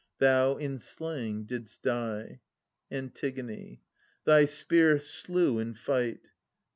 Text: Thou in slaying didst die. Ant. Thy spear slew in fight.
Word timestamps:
Thou 0.17 0.57
in 0.57 0.79
slaying 0.79 1.43
didst 1.45 1.83
die. 1.83 2.39
Ant. 2.89 3.21
Thy 4.25 4.45
spear 4.45 4.99
slew 4.99 5.59
in 5.59 5.75
fight. 5.75 6.21